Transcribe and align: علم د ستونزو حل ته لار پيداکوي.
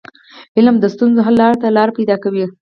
علم 0.57 0.75
د 0.79 0.85
ستونزو 0.93 1.19
حل 1.27 1.37
ته 1.61 1.67
لار 1.75 1.89
پيداکوي. 1.97 2.45